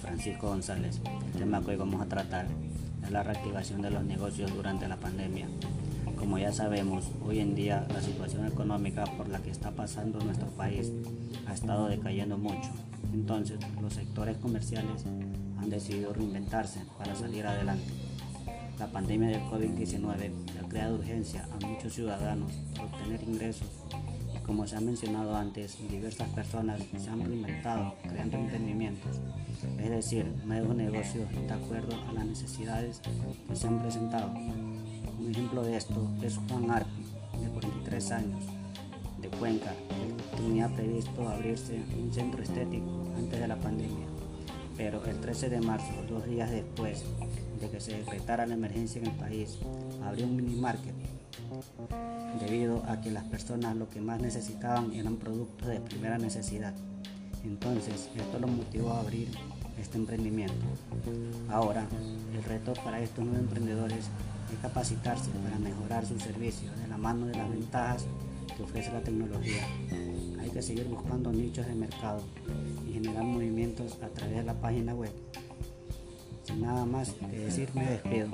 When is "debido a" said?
52.40-52.98